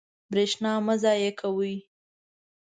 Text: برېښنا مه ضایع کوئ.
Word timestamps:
برېښنا 0.31 0.73
مه 0.85 0.95
ضایع 1.03 1.31
کوئ. 1.39 1.75